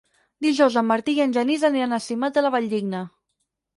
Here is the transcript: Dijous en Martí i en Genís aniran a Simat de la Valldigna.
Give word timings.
Dijous 0.45 0.77
en 0.81 0.87
Martí 0.91 1.15
i 1.17 1.21
en 1.27 1.35
Genís 1.37 1.65
aniran 1.71 1.93
a 1.99 2.03
Simat 2.09 2.39
de 2.39 2.45
la 2.47 2.53
Valldigna. 2.57 3.03